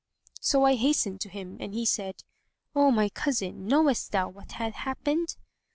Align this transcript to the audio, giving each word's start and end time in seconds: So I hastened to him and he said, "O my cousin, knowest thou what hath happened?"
So 0.39 0.65
I 0.65 0.77
hastened 0.77 1.21
to 1.21 1.29
him 1.29 1.57
and 1.59 1.75
he 1.75 1.85
said, 1.85 2.23
"O 2.73 2.89
my 2.89 3.07
cousin, 3.07 3.67
knowest 3.67 4.11
thou 4.11 4.29
what 4.29 4.53
hath 4.53 4.73
happened?" 4.73 5.35